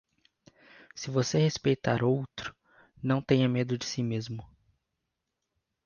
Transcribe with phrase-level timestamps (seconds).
[0.95, 2.55] Se você respeitar outro,
[3.03, 4.43] não tenha medo de si mesmo.